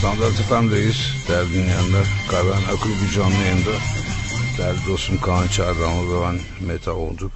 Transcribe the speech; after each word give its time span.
Standart 0.00 0.32
FM'deyiz 0.32 1.14
değerli 1.28 1.52
dinleyenler. 1.52 2.06
Kahven 2.30 2.74
Akıl 2.74 2.90
bir 2.90 3.10
canlı 3.14 3.34
yayında. 3.34 3.70
Değerli 4.58 4.78
dostum 4.88 5.20
Kaan 5.20 5.46
Çağrı'nla 5.46 6.08
ve 6.08 6.22
ben 6.26 6.66
Meta 6.66 6.92
olduk. 6.92 7.32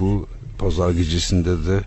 Bu 0.00 0.28
pazar 0.58 0.90
gecesinde 0.90 1.66
de 1.66 1.80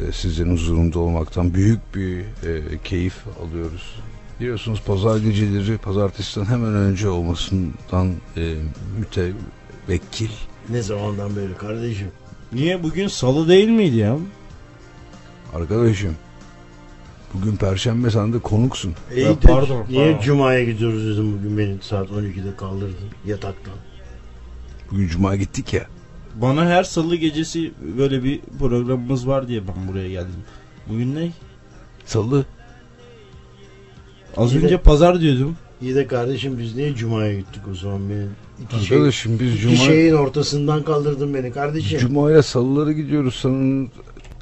e, 0.00 0.12
sizlerin 0.12 0.52
huzurunda 0.52 0.98
olmaktan 0.98 1.54
büyük 1.54 1.94
bir 1.94 2.18
e, 2.18 2.78
keyif 2.84 3.14
alıyoruz. 3.44 3.96
Biliyorsunuz 4.40 4.82
pazar 4.86 5.18
geceleri 5.18 5.78
pazartesiden 5.78 6.44
hemen 6.44 6.74
önce 6.74 7.08
olmasından 7.08 8.14
e, 8.36 8.54
mütevekkil. 8.98 10.30
Ne 10.68 10.82
zamandan 10.82 11.36
beri 11.36 11.56
kardeşim? 11.56 12.08
Niye 12.52 12.82
bugün 12.82 13.08
salı 13.08 13.48
değil 13.48 13.68
miydi 13.68 13.96
ya? 13.96 14.18
Arkadaşım 15.54 16.16
bugün 17.34 17.56
perşembe 17.56 18.10
sen 18.10 18.32
de 18.32 18.38
konuksun. 18.38 18.94
İyi 19.16 19.24
de 19.26 19.34
pardon, 19.42 19.84
Niye 19.90 20.04
pardon. 20.12 20.22
Cuma'ya 20.22 20.64
gidiyoruz 20.64 21.06
dedim 21.06 21.38
bugün 21.38 21.58
beni 21.58 21.76
saat 21.82 22.08
12'de 22.10 22.56
kaldırdın 22.56 23.08
yataktan. 23.26 23.74
Bugün 24.90 25.08
cuma 25.08 25.36
gittik 25.36 25.72
ya. 25.74 25.86
Bana 26.34 26.64
her 26.66 26.82
salı 26.84 27.16
gecesi 27.16 27.72
böyle 27.98 28.24
bir 28.24 28.40
programımız 28.58 29.28
var 29.28 29.48
diye 29.48 29.62
ben 29.68 29.88
buraya 29.88 30.08
geldim. 30.08 30.34
Bugün 30.88 31.14
ne? 31.14 31.30
Salı 32.06 32.44
Az 34.36 34.52
İyi 34.54 34.60
de- 34.60 34.64
önce 34.64 34.76
pazar 34.78 35.20
diyordum. 35.20 35.56
İyi 35.82 35.94
de 35.94 36.06
kardeşim 36.06 36.58
biz 36.58 36.76
niye 36.76 36.94
Cuma'ya 36.94 37.34
gittik 37.38 37.62
o 37.72 37.74
zaman 37.74 38.00
beni? 38.10 38.26
İki, 38.64 38.86
şey, 38.86 38.96
Arkadaşım 38.96 39.38
biz 39.40 39.52
iki 39.52 39.60
cuma 39.62 39.76
şeyin 39.76 40.14
ortasından 40.14 40.82
kaldırdın 40.82 41.34
beni 41.34 41.52
kardeşim. 41.52 41.98
Cuma 41.98 42.30
ile 42.30 42.42
salıları 42.42 42.92
gidiyoruz. 42.92 43.34
Sen 43.42 43.88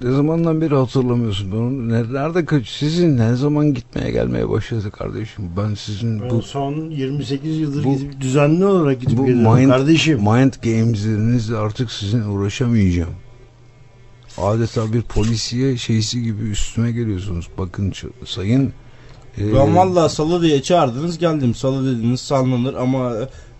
ne 0.02 0.10
zamandan 0.12 0.60
beri 0.60 0.74
hatırlamıyorsun? 0.74 1.52
Ben 1.52 1.56
onu 1.56 1.88
nerede 1.88 2.44
kaç? 2.44 2.68
Sizin 2.68 3.16
ne 3.18 3.34
zaman 3.36 3.74
gitmeye 3.74 4.10
gelmeye 4.10 4.48
başladı 4.50 4.90
kardeşim? 4.90 5.44
Ben 5.56 5.74
sizin 5.74 6.20
Ben 6.22 6.30
bu 6.30 6.42
son 6.42 6.90
28 6.90 7.58
yıldır 7.58 7.84
bu- 7.84 7.94
gidip 7.94 8.20
düzenli 8.20 8.64
olarak 8.64 9.00
gidip 9.00 9.18
bu 9.18 9.26
geliyorum 9.26 9.56
mind- 9.60 9.68
kardeşim. 9.68 10.18
mind 10.18 10.52
gameslerinizle 10.62 11.56
artık 11.56 11.90
sizin 11.92 12.20
uğraşamayacağım. 12.22 13.14
Adeta 14.38 14.92
bir 14.92 15.02
polisiye 15.02 15.76
şeysi 15.76 16.22
gibi 16.22 16.42
üstüme 16.42 16.92
geliyorsunuz. 16.92 17.48
Bakın 17.58 17.92
sayın 18.24 18.72
Ben 19.38 19.76
vallahi 19.76 20.12
salı 20.14 20.42
diye 20.42 20.62
çağırdınız 20.62 21.18
geldim. 21.18 21.54
Salı 21.54 21.96
dediniz 21.96 22.20
sallanır 22.20 22.74
ama 22.74 23.12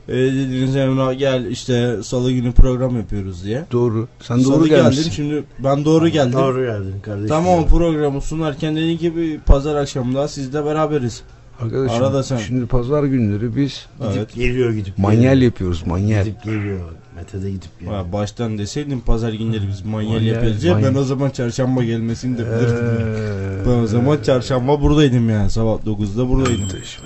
e, 0.09 0.12
dediniz 0.17 0.77
Emrah 0.77 1.19
gel 1.19 1.45
işte 1.47 1.97
salı 2.03 2.33
günü 2.33 2.53
program 2.53 2.97
yapıyoruz 2.97 3.45
diye. 3.45 3.64
doğru. 3.73 4.09
Sen 4.20 4.45
doğru 4.45 4.55
salı 4.55 4.69
gelmişsin. 4.69 5.03
geldim 5.03 5.12
şimdi 5.12 5.45
ben 5.64 5.84
doğru 5.84 6.09
geldim. 6.09 6.33
Doğru 6.33 6.61
geldin 6.64 7.01
kardeşim. 7.03 7.28
Tamam 7.28 7.67
programı 7.67 8.20
sunarken 8.20 8.77
dediğin 8.77 8.98
gibi 8.98 9.41
pazar 9.47 9.75
akşamı 9.77 10.14
daha 10.14 10.29
sizle 10.29 10.64
beraberiz. 10.64 11.23
Arkadaşım 11.61 11.97
Arada 12.05 12.23
sen. 12.23 12.36
şimdi 12.36 12.67
pazar 12.67 13.05
günleri 13.05 13.56
biz 13.56 13.86
Evet. 14.03 14.14
Gidip 14.14 14.34
geliyor 14.34 14.73
gidip 14.73 14.98
manyel 14.98 15.23
geliyor. 15.23 15.42
yapıyoruz. 15.53 15.86
Manyel. 15.86 16.25
Gidip 16.25 16.42
geliyor. 16.42 16.81
Mete 17.17 17.42
de 17.42 17.51
gidip 17.51 17.79
geliyor. 17.81 17.97
Ha, 17.97 18.12
baştan 18.12 18.59
deseydin 18.59 19.01
pazar 19.01 19.33
günleri 19.33 19.69
biz 19.69 19.84
manyel 19.84 20.11
Manyel, 20.12 20.27
yapıyoruz 20.34 20.64
ya 20.64 20.73
manyel. 20.75 20.95
ben 20.95 20.98
o 21.01 21.05
zaman 21.05 21.31
çarşamba 21.31 21.84
gelmesini 21.84 22.39
de 22.39 22.42
bilirdim. 22.47 22.84
ya. 22.86 23.06
Ee, 23.06 23.67
Ben 23.67 23.83
o 23.83 23.86
zaman 23.86 24.19
çarşamba 24.23 24.81
buradaydım 24.83 25.31
yani 25.31 25.51
sabah 25.51 25.79
9'da 25.86 26.29
buradaydım. 26.29 26.61
Menteş, 26.61 26.98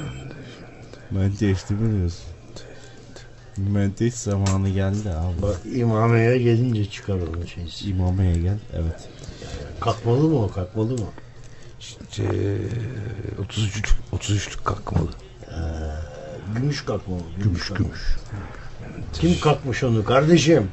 Menteş 1.10 1.70
değil 1.70 1.80
mi 1.80 1.98
diyorsun? 1.98 2.20
Menteş 3.56 4.14
zamanı 4.14 4.68
geldi 4.68 5.10
abi. 5.10 5.42
Bak 5.42 5.60
imameye 5.74 6.38
gelince 6.38 6.90
çıkar 6.90 7.14
onun 7.14 7.46
şeysi. 7.46 7.90
İmameye 7.90 8.34
gel 8.34 8.58
evet. 8.72 9.08
Kalkmalı 9.80 10.28
mı 10.28 10.44
o 10.44 10.50
kalkmalı 10.50 10.92
mı? 10.92 11.06
İşte 11.80 12.24
33 13.38 13.94
33'lük 14.12 14.64
kalkmalı. 14.64 15.10
Gümüş 16.54 16.84
kalkmalı. 16.84 17.20
Gümüş 17.42 17.68
kalkmalı. 17.68 17.88
gümüş. 17.88 18.16
Kim 19.12 19.40
kalkmış 19.40 19.84
onu 19.84 20.04
kardeşim? 20.04 20.70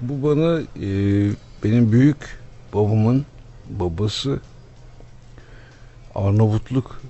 Bu 0.00 0.28
bana 0.28 0.60
e, 0.60 0.88
benim 1.64 1.92
büyük 1.92 2.38
babamın 2.74 3.26
babası 3.70 4.40
Arnavutluk 6.14 7.00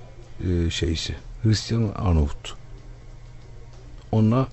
e, 0.47 0.69
şeysi. 0.69 1.15
Hristiyan 1.43 1.91
Arnavut. 1.95 2.60
Ona 4.11 4.47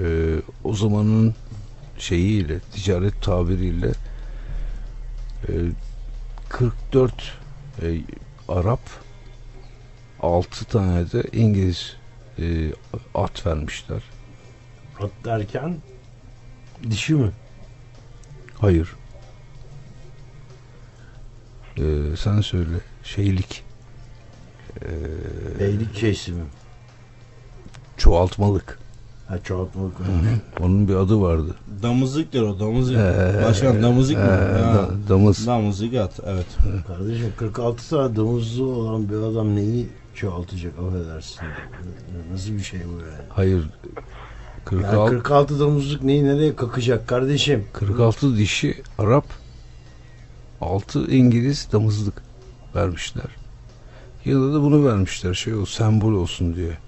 e, 0.00 0.36
o 0.64 0.74
zamanın 0.74 1.34
şeyiyle, 1.98 2.60
ticaret 2.60 3.22
tabiriyle 3.22 3.92
e, 5.48 5.52
44 6.48 7.38
e, 7.82 8.00
Arap 8.48 8.80
6 10.20 10.64
tane 10.64 11.12
de 11.12 11.22
İngiliz 11.32 11.96
e, 12.38 12.72
at 13.14 13.46
vermişler. 13.46 14.02
At 15.00 15.10
derken 15.24 15.76
dişi 16.90 17.14
mi? 17.14 17.30
Hayır. 18.58 18.94
Ee, 21.78 22.16
sen 22.16 22.40
söyle. 22.40 22.76
Şeylik. 23.04 23.64
Ee, 24.82 25.60
Beylik 25.60 25.98
şeysi 25.98 26.32
mi? 26.32 26.44
Çoğaltmalık. 28.00 28.78
Ha 29.28 29.38
çoğaltmalık. 29.42 29.92
Onun 30.60 30.88
bir 30.88 30.94
adı 30.94 31.20
vardı. 31.20 31.54
Damızlıktır 31.82 32.42
o 32.42 32.60
damızlık. 32.60 32.96
Ee, 32.98 33.42
Başkan 33.44 33.82
damızlık 33.82 34.16
mı? 34.16 34.22
Ee, 34.24 34.62
Ha. 34.62 34.74
da- 34.74 35.08
damız. 35.08 35.46
Damızlık 35.46 35.94
at 35.94 36.20
evet. 36.26 36.46
Kardeşim 36.86 37.32
46 37.36 37.88
tane 37.90 38.16
domuzlu 38.16 38.64
olan 38.64 39.08
bir 39.08 39.14
adam 39.14 39.56
neyi 39.56 39.88
çoğaltacak 40.14 40.72
affedersin. 40.78 41.46
Nasıl 42.32 42.52
bir 42.52 42.62
şey 42.62 42.80
bu 42.80 43.00
yani? 43.00 43.26
Hayır. 43.28 43.56
Yani 44.72 44.82
46, 44.82 45.10
46 45.22 45.60
domuzluk 45.60 46.02
neyi 46.02 46.24
nereye 46.24 46.56
kakacak 46.56 47.08
kardeşim? 47.08 47.64
46 47.72 48.36
dişi 48.36 48.82
Arap 48.98 49.24
6 50.60 51.10
İngiliz 51.10 51.68
damızlık 51.72 52.22
vermişler. 52.74 53.26
Yanında 54.24 54.54
da 54.58 54.62
bunu 54.62 54.84
vermişler. 54.86 55.34
Şey 55.34 55.54
o 55.54 55.66
sembol 55.66 56.12
olsun 56.12 56.54
diye. 56.56 56.78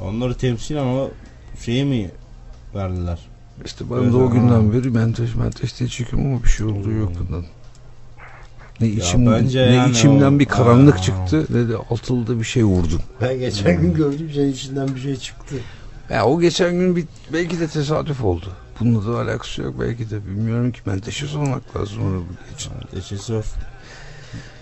Onları 0.00 0.34
temsilen 0.34 0.84
o 0.84 1.10
şeyi 1.64 1.84
mi 1.84 2.10
verdiler? 2.74 3.18
İşte 3.64 3.84
ben 3.90 3.96
Evet, 3.96 4.12
de 4.12 4.16
o 4.16 4.30
ha. 4.30 4.34
günden 4.34 4.72
beri 4.72 4.90
menteş 4.90 5.34
menteş 5.34 5.78
diye 5.78 5.88
çıkıyorum 5.88 6.32
ama 6.32 6.42
bir 6.44 6.48
şey 6.48 6.66
olduğu 6.66 6.90
yok 6.92 7.12
bundan. 7.20 7.44
Ne 8.80 8.88
içim 8.88 9.26
bence 9.32 9.66
ne 9.66 9.74
yani 9.74 9.90
içimden 9.90 10.32
o- 10.32 10.38
bir 10.38 10.44
karanlık 10.44 10.94
Aa. 10.98 11.02
çıktı 11.02 11.46
ne 11.50 11.68
de 11.68 11.76
altılıda 11.76 12.38
bir 12.38 12.44
şey 12.44 12.64
vurdun. 12.64 13.00
Ben 13.20 13.38
geçen 13.38 13.80
gün 13.80 13.94
gördüm 13.94 14.30
senin 14.34 14.52
içinden 14.52 14.94
bir 14.94 15.00
şey 15.00 15.16
çıktı. 15.16 15.54
Ya 16.10 16.26
o 16.26 16.40
geçen 16.40 16.72
gün 16.72 16.96
bir, 16.96 17.04
belki 17.32 17.60
de 17.60 17.68
tesadüf 17.68 18.24
oldu. 18.24 18.46
Bununla 18.80 19.12
da 19.14 19.20
alakası 19.20 19.62
yok 19.62 19.74
belki 19.80 20.10
de 20.10 20.26
bilmiyorum 20.26 20.72
ki 20.72 20.80
menteşe 20.86 21.26
sormak 21.26 21.76
lazım 21.76 22.02
onu 22.06 22.16
bu 22.28 22.54
için. 22.54 22.72
Menteşe 22.80 23.18
sor. 23.18 23.44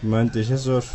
Menteşe 0.02 0.58
sor. 0.58 0.90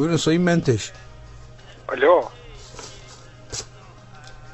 Buyurun 0.00 0.16
Sayın 0.16 0.42
Menteş. 0.42 0.92
Alo. 1.88 2.22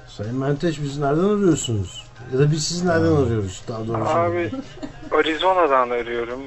Sayın 0.08 0.34
Menteş 0.38 0.82
bizi 0.82 1.00
nereden 1.00 1.24
arıyorsunuz? 1.24 2.04
Ya 2.32 2.38
da 2.38 2.52
biz 2.52 2.64
sizi 2.66 2.86
nereden 2.88 3.12
arıyoruz 3.16 3.62
daha 3.68 3.86
doğrusu? 3.86 4.10
Abi 4.10 4.50
Arizona'dan 5.12 5.90
arıyorum. 5.90 6.40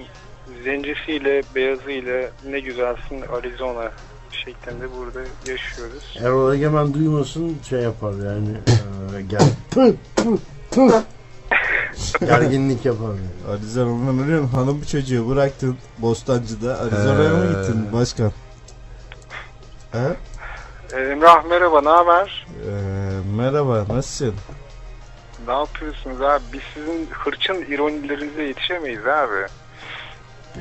Zencisiyle, 0.64 1.42
beyazıyla 1.56 2.30
ne 2.50 2.60
güzelsin 2.60 3.22
Arizona 3.38 3.92
şeklinde 4.32 4.88
burada 4.98 5.20
yaşıyoruz. 5.52 6.18
Erol 6.22 6.54
Egemen 6.54 6.94
duymasın 6.94 7.58
şey 7.70 7.80
yapar 7.82 8.14
yani. 8.14 8.50
eee, 8.68 9.22
gel. 9.22 9.94
Gerginlik 12.20 12.86
yapar 12.86 13.08
yani. 13.08 13.54
Arizona'dan 13.58 14.24
arıyorum. 14.24 14.48
Hanım 14.48 14.82
çocuğu 14.84 15.30
bıraktın 15.30 15.78
Bostancı'da. 16.00 16.80
Arizona'ya 16.80 17.30
mı 17.30 17.46
Ee. 17.46 17.48
gittin 17.48 17.94
başkan? 17.94 18.32
He? 19.92 20.18
Ee, 20.94 21.02
Emrah 21.12 21.44
merhaba, 21.46 21.82
ne 21.82 21.90
haber? 21.90 22.48
Ee, 22.66 22.72
merhaba 23.36 23.86
nasılsın? 23.96 24.36
Ne 25.48 25.54
yapıyorsunuz 25.54 26.22
abi? 26.22 26.44
Biz 26.54 26.62
sizin 26.74 27.08
hırçın 27.12 27.56
ironilerinize 27.72 28.44
yetişemeyiz 28.44 29.08
abi. 29.08 29.46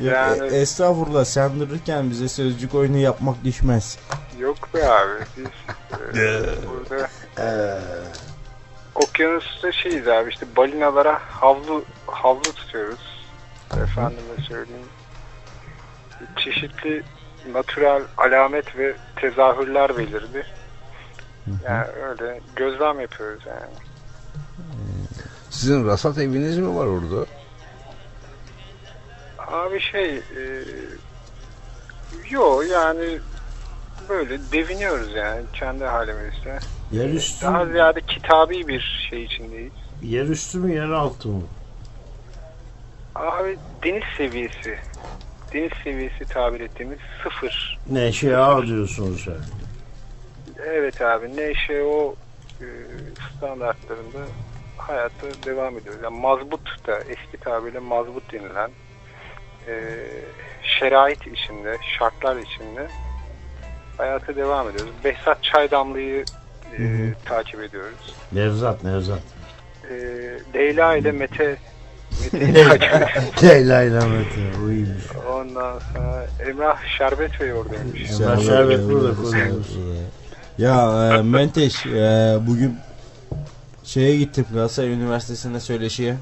Ya, 0.00 0.12
Yani- 0.12 0.42
e- 0.54 0.60
estağfurullah 0.60 1.24
sen 1.24 1.60
dururken 1.60 2.10
bize 2.10 2.28
sözcük 2.28 2.74
oyunu 2.74 2.96
yapmak 2.96 3.44
düşmez. 3.44 3.98
Yok 4.38 4.74
be 4.74 4.88
abi. 4.88 5.24
Biz 5.36 5.46
e, 6.20 6.44
burada 6.70 7.08
Eee, 7.38 7.78
okyanusta 8.94 9.72
şeyiz 9.72 10.08
abi 10.08 10.30
işte 10.30 10.46
balinalara 10.56 11.20
havlu 11.30 11.84
havlu 12.06 12.42
tutuyoruz. 12.42 13.24
Efendime 13.82 14.46
söyleyeyim. 14.48 14.86
Çeşitli 16.36 17.02
natürel 17.52 18.02
alamet 18.16 18.76
ve 18.78 18.94
tezahürler 19.16 19.96
belirdi. 19.98 20.46
Yani 21.64 21.86
öyle 21.86 22.40
gözlem 22.56 23.00
yapıyoruz 23.00 23.42
yani. 23.46 23.74
Sizin 25.50 25.86
rasat 25.86 26.18
eviniz 26.18 26.58
mi 26.58 26.76
var 26.76 26.86
orada? 26.86 27.26
Abi 29.38 29.80
şey 29.80 30.16
e, 30.16 30.64
yo 32.30 32.60
yani 32.62 33.18
böyle 34.08 34.38
deviniyoruz 34.52 35.14
yani 35.14 35.42
kendi 35.52 35.84
halimizde. 35.84 36.58
Yer 36.92 37.08
üstü, 37.08 37.46
Daha 37.46 37.66
ziyade 37.66 38.00
kitabi 38.00 38.68
bir 38.68 39.06
şey 39.10 39.24
içindeyiz. 39.24 39.72
yer 40.02 40.24
üstü 40.24 40.58
mü 40.58 40.74
yer 40.74 40.88
altı 40.90 41.28
mı? 41.28 41.42
Abi 43.14 43.58
deniz 43.84 44.02
seviyesi. 44.16 44.78
Deniz 45.52 45.72
seviyesi 45.84 46.24
tabir 46.24 46.60
ettiğimiz 46.60 46.98
sıfır. 47.22 47.78
NŞA 47.90 48.66
diyorsunuz 48.66 49.26
yani. 49.26 49.44
Evet 50.66 51.02
abi 51.02 51.28
NŞO 51.28 52.14
e, 52.60 52.66
standartlarında 53.36 54.18
hayatta 54.76 55.26
devam 55.46 55.78
ediyoruz. 55.78 56.00
Yani 56.02 56.20
mazbut 56.20 56.86
da 56.86 56.98
eski 56.98 57.36
tabirle 57.40 57.78
mazbut 57.78 58.32
denilen 58.32 58.70
e, 59.68 59.74
şerait 60.62 61.26
içinde, 61.26 61.76
şartlar 61.98 62.36
içinde 62.36 62.88
hayata 63.96 64.36
devam 64.36 64.68
ediyoruz. 64.70 64.92
Behzat 65.04 65.42
Çaydamlı'yı 65.42 66.24
e, 66.78 67.12
takip 67.24 67.60
ediyoruz. 67.60 68.14
Nevzat, 68.32 68.84
Nevzat. 68.84 69.22
E, 69.90 69.94
Leyla 70.54 70.96
ile 70.96 71.12
Mete. 71.12 71.56
Leyla 73.42 73.82
ile 73.82 73.94
Mete, 73.94 74.58
o 74.66 74.70
iyiymiş. 74.70 75.04
Ondan 75.32 75.78
sonra 75.94 76.26
Emrah 76.50 76.76
Şerbet 76.98 77.40
Bey 77.40 77.52
oradaymış. 77.52 78.10
Emrah 78.20 78.40
Şerbet 78.44 78.88
burada 78.90 79.14
konuğumuz. 79.14 79.76
Ya 80.58 81.08
e, 81.18 81.22
Menteş 81.22 81.86
e, 81.86 82.36
bugün 82.46 82.76
şeye 83.84 84.16
gittim 84.16 84.44
Galatasaray 84.54 84.92
Üniversitesi'ne 84.92 85.60
söyleşiye. 85.60 86.14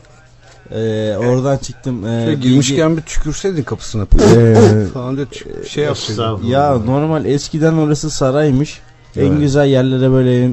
E, 0.70 0.78
oradan 1.16 1.56
çıktım. 1.56 2.06
E, 2.06 2.24
Şey, 2.24 2.34
bilgi- 2.34 2.40
girmişken 2.40 2.96
bir 2.96 3.02
tükürseydin 3.02 3.62
kapısına. 3.62 4.02
E, 4.02 4.54
Falan 4.94 5.16
diye 5.16 5.26
tük- 5.26 5.66
şey 5.68 5.84
yapsaydın. 5.84 6.42
Ya 6.46 6.74
normal 6.78 7.24
eskiden 7.24 7.72
orası 7.72 8.10
saraymış. 8.10 8.80
En 9.16 9.26
Evet. 9.26 9.38
güzel 9.40 9.66
yerlere 9.66 10.10
böyle 10.10 10.50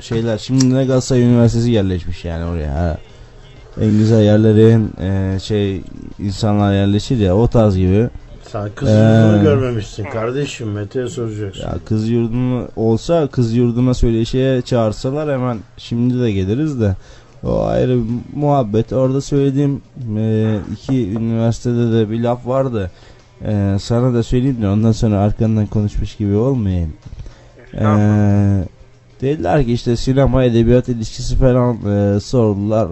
şeyler. 0.00 0.38
Şimdi 0.38 0.74
ne 0.74 0.84
Galatasaray 0.84 1.22
Üniversitesi 1.22 1.70
yerleşmiş 1.70 2.24
yani 2.24 2.44
oraya. 2.44 2.74
Ha. 2.74 2.98
En 3.80 3.90
güzel 3.90 4.22
yerlerin 4.22 4.90
e, 5.00 5.38
şey 5.40 5.82
insanlar 6.18 6.74
yerleşir 6.74 7.16
ya 7.16 7.36
o 7.36 7.48
tarz 7.48 7.76
gibi. 7.76 8.08
Sen 8.52 8.70
kız 8.76 8.88
yurdunu 8.88 9.38
Ee. 9.38 9.42
görmemişsin 9.42 10.04
kardeşim. 10.04 10.72
Mete'ye 10.72 11.08
soracaksın. 11.08 11.62
Ya 11.62 11.74
kız 11.84 12.08
yurdunu 12.08 12.68
olsa 12.76 13.26
kız 13.26 13.54
yurduna 13.54 13.94
söyleşiye 13.94 14.62
çağırsalar 14.62 15.32
hemen 15.32 15.58
şimdi 15.76 16.20
de 16.20 16.32
geliriz 16.32 16.80
de 16.80 16.96
o 17.44 17.64
ayrı 17.64 17.98
muhabbet. 18.34 18.92
Orada 18.92 19.20
söylediğim 19.20 19.82
e, 20.16 20.56
iki 20.72 21.12
üniversitede 21.12 21.92
de 21.92 22.10
bir 22.10 22.20
laf 22.20 22.46
vardı. 22.46 22.90
E, 23.44 23.76
sana 23.80 24.14
da 24.14 24.22
söyleyeyim 24.22 24.62
de 24.62 24.68
ondan 24.68 24.92
sonra 24.92 25.18
arkandan 25.20 25.66
konuşmuş 25.66 26.16
gibi 26.16 26.34
olmayayım. 26.34 26.92
E, 27.74 27.84
dediler 29.20 29.64
ki 29.64 29.72
işte 29.72 29.96
sinema 29.96 30.44
edebiyat 30.44 30.88
ilişkisi 30.88 31.36
falan 31.36 31.76
e, 31.76 32.20
sordular. 32.20 32.88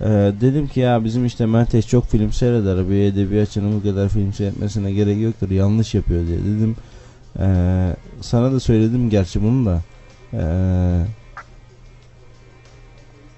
E, 0.00 0.06
dedim 0.40 0.68
ki 0.68 0.80
ya 0.80 1.04
bizim 1.04 1.26
işte 1.26 1.46
Menteş 1.46 1.88
çok 1.88 2.06
film 2.06 2.32
seyreder. 2.32 2.90
Bir 2.90 2.96
edebiyatçının 2.96 3.80
bu 3.80 3.82
kadar 3.82 4.08
film 4.08 4.32
seyretmesine 4.32 4.92
gerek 4.92 5.20
yoktur. 5.20 5.50
Yanlış 5.50 5.94
yapıyor 5.94 6.26
diye 6.26 6.38
dedim. 6.38 6.76
Ee, 7.38 7.96
sana 8.20 8.52
da 8.52 8.60
söyledim 8.60 9.10
gerçi 9.10 9.42
bunu 9.42 9.66
da. 9.66 9.82
Ee, 10.32 11.04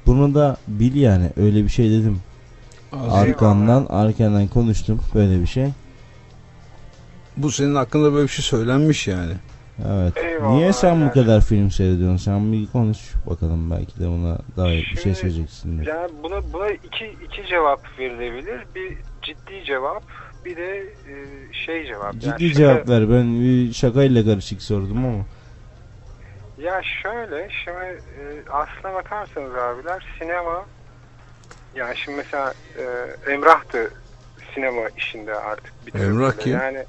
bunu 0.07 0.35
da 0.35 0.57
bil 0.69 0.95
yani 0.95 1.31
öyle 1.37 1.65
bir 1.65 1.69
şey 1.69 1.91
dedim. 1.91 2.19
Arkandan 2.93 3.87
arkandan 3.89 4.47
konuştum 4.47 5.01
böyle 5.15 5.41
bir 5.41 5.47
şey. 5.47 5.69
Bu 7.37 7.51
senin 7.53 7.75
hakkında 7.75 8.13
böyle 8.13 8.25
bir 8.25 8.33
şey 8.33 8.45
söylenmiş 8.45 9.09
yani. 9.09 9.33
Evet. 9.89 10.17
Eyvallah, 10.17 10.55
Niye 10.55 10.73
sen 10.73 10.97
bu 10.97 11.01
yani. 11.01 11.13
kadar 11.13 11.41
film 11.41 11.71
seyrediyorsun? 11.71 12.17
Sen 12.17 12.53
bir 12.53 12.67
konuş 12.67 12.99
bakalım 13.31 13.71
belki 13.71 14.01
de 14.01 14.09
buna 14.09 14.39
daha 14.57 14.69
iyi 14.69 14.81
bir 14.83 14.87
şey 14.87 15.03
Şimdi- 15.03 15.15
söyleyeceksindir. 15.17 15.87
Yani 15.87 16.11
buna 16.23 16.53
buna 16.53 16.69
iki 16.71 17.07
iki 17.25 17.47
cevap 17.49 17.99
verilebilir. 17.99 18.61
Bir 18.75 18.99
ciddi 19.23 19.65
cevap, 19.65 20.03
bir 20.45 20.57
de 20.57 20.79
e, 20.79 21.15
şey 21.67 21.87
cevap. 21.87 22.15
Yani 22.15 22.21
Ciddi 22.21 22.45
şaka- 22.45 22.55
cevap 22.55 22.89
ver. 22.89 23.11
Ben 23.11 23.41
bir 23.41 23.73
şakayla 23.73 24.25
karışık 24.25 24.63
sordum 24.63 25.05
ama. 25.07 25.25
Ya 26.59 26.83
şöyle, 27.03 27.49
şimdi 27.65 27.79
e, 27.79 28.23
aslına 28.51 28.95
bakarsanız 28.95 29.55
abiler 29.55 30.07
sinema 30.19 30.65
yani 31.75 31.97
şimdi 31.97 32.17
mesela 32.17 32.53
e, 32.79 33.33
Emrah 33.33 33.73
da 33.73 33.79
sinema 34.55 34.81
işinde 34.97 35.35
artık 35.35 35.73
bir 35.87 35.95
Emrah 36.01 36.33
kim? 36.33 36.53
Yani 36.53 36.85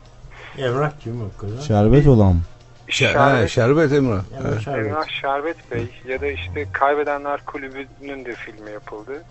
Emrah 0.58 0.92
kim 1.00 1.22
o 1.22 1.42
kadar? 1.42 1.62
Şerbet 1.62 2.08
olan. 2.08 2.34
mı? 2.36 2.42
Şer, 2.88 3.14
Şerbet, 3.14 3.44
he, 3.44 3.48
Şerbet 3.48 3.92
Emrah. 3.94 4.20
Emrah 4.38 4.52
Evet. 4.52 4.62
Şerbet. 4.66 4.86
Emrah 4.88 5.08
Şerbet 5.22 5.72
Bey 5.72 5.88
ya 6.08 6.22
da 6.22 6.28
işte 6.28 6.68
Kaybedenler 6.74 7.46
Kulübü'nün 7.46 8.26
de 8.26 8.34
filmi 8.36 8.72
yapıldı. 8.72 9.24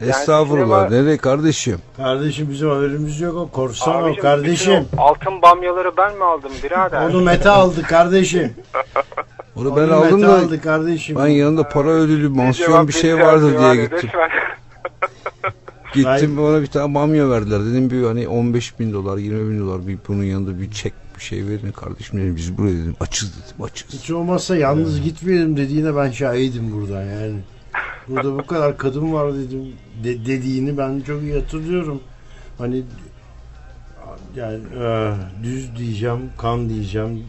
Estağfurullah. 0.00 0.86
sinema- 0.88 0.90
Nereye 1.02 1.16
kardeşim? 1.16 1.78
Kardeşim 1.96 2.50
bizim 2.50 2.68
haberimiz 2.70 3.20
yok 3.20 3.36
o 3.36 3.48
korsan 3.50 3.94
o 4.02 4.04
Abicim, 4.06 4.22
kardeşim. 4.22 4.72
bütün 4.84 4.96
o 4.98 5.02
altın 5.02 5.42
bamyaları 5.42 5.96
ben 5.96 6.16
mi 6.16 6.24
aldım 6.24 6.52
birader? 6.62 7.02
Onu 7.02 7.20
Mete 7.22 7.50
aldı 7.50 7.82
kardeşim. 7.82 8.54
Onu 9.56 9.76
ben 9.76 9.82
Onu 9.82 9.94
aldım 9.94 10.20
Mete 10.20 10.26
da 10.32 10.34
aldı 10.38 10.62
kardeşim. 10.62 11.16
ben 11.18 11.26
yanında 11.26 11.68
para 11.68 11.88
ödülü 11.88 12.28
mansiyon 12.28 12.88
bir 12.88 12.92
şey 12.92 13.12
bilgi 13.12 13.22
vardı 13.26 13.58
hakkı 13.58 13.74
diye 13.74 13.84
gittim. 13.86 14.10
Gittim 15.94 16.36
bana 16.36 16.62
bir 16.62 16.66
tane 16.66 16.94
bamya 16.94 17.30
verdiler. 17.30 17.64
Dedim 17.64 17.90
bir 17.90 18.02
hani 18.02 18.28
15 18.28 18.78
bin 18.80 18.92
dolar 18.92 19.18
20 19.18 19.50
bin 19.50 19.60
dolar 19.60 19.86
bir 19.86 19.98
bunun 20.08 20.24
yanında 20.24 20.60
bir 20.60 20.70
çek 20.70 20.92
bir 21.18 21.22
şey 21.22 21.46
verin 21.46 21.72
kardeşim 21.72 22.20
dedim. 22.20 22.36
Biz 22.36 22.58
buraya 22.58 22.72
dedim 22.74 22.94
açız 23.00 23.32
dedim 23.34 23.64
açız. 23.64 24.02
Hiç 24.02 24.10
olmazsa 24.10 24.56
yalnız 24.56 25.00
gitmeyelim 25.02 25.56
dediğine 25.56 25.96
ben 25.96 26.10
şahidim 26.10 26.72
burada 26.72 27.02
yani. 27.02 27.36
Burada 28.08 28.38
bu 28.38 28.46
kadar 28.46 28.78
kadın 28.78 29.12
var 29.12 29.34
dedim 29.34 29.64
de- 30.04 30.26
dediğini 30.26 30.78
ben 30.78 31.00
çok 31.00 31.22
iyi 31.22 31.34
hatırlıyorum. 31.34 32.00
Hani 32.58 32.82
yani 34.36 34.58
e, 34.82 35.12
düz 35.42 35.76
diyeceğim, 35.76 36.18
kan 36.38 36.68
diyeceğim. 36.68 37.22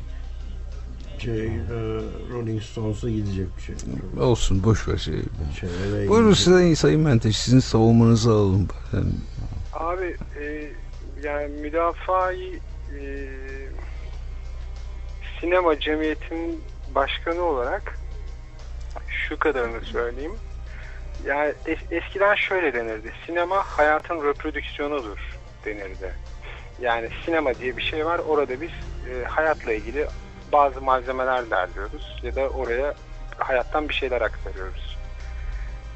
Şey, 1.21 1.45
e, 1.45 1.51
Rolling 2.33 2.61
Stones'a 2.63 3.09
gidecek 3.09 3.47
bir 3.57 3.61
şey. 3.61 3.75
Olsun 4.23 4.63
boş 4.63 4.87
ver 4.87 4.97
şey. 4.97 5.13
Buyurun 6.09 6.29
gidecek. 6.29 6.43
size 6.43 6.75
Sayın 6.75 7.01
Menteş 7.01 7.37
sizin 7.37 7.59
savunmanızı 7.59 8.31
alalım. 8.31 8.67
Yani 8.93 9.05
Abi 9.73 10.15
e, 10.41 10.71
yani 11.23 11.47
müdafaa-i 11.47 12.59
e, 12.99 13.27
sinema 15.39 15.79
cemiyetinin 15.79 16.61
başkanı 16.95 17.41
olarak 17.41 17.99
şu 19.29 19.39
kadarını 19.39 19.85
söyleyeyim. 19.85 20.35
Yani 21.25 21.53
es- 21.65 21.95
eskiden 21.95 22.35
şöyle 22.35 22.73
denirdi. 22.73 23.11
Sinema 23.25 23.57
hayatın 23.57 24.23
reprodüksiyonudur 24.27 25.19
denirdi. 25.65 26.13
Yani 26.81 27.09
sinema 27.25 27.53
diye 27.53 27.77
bir 27.77 27.81
şey 27.81 28.05
var. 28.05 28.19
Orada 28.27 28.61
biz 28.61 28.69
e, 29.09 29.23
hayatla 29.23 29.73
ilgili 29.73 30.07
bazı 30.51 30.81
malzemeler 30.81 31.49
derliyoruz 31.49 32.19
ya 32.23 32.35
da 32.35 32.49
oraya 32.49 32.93
hayattan 33.37 33.89
bir 33.89 33.93
şeyler 33.93 34.21
aktarıyoruz. 34.21 34.97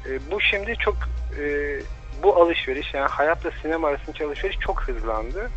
E, 0.06 0.30
bu 0.30 0.40
şimdi 0.40 0.76
çok 0.76 0.96
e, 1.40 1.76
bu 2.22 2.36
alışveriş 2.36 2.94
yani 2.94 3.08
hayatla 3.08 3.50
sinema 3.62 3.88
arasındaki 3.88 4.24
alışveriş 4.24 4.58
çok 4.58 4.82
hızlandı. 4.82 5.50